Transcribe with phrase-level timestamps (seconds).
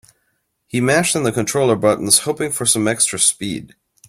[0.65, 3.75] He mashed in the controller buttons, hoping for some extra speed.